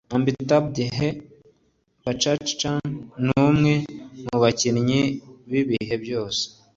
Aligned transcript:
amitabh 0.15 0.67
bachchan 2.03 2.79
n’umwe 3.25 3.73
mu 4.25 4.35
bakinnyi 4.43 5.01
b’ibihe 5.49 5.95
byose 6.03 6.43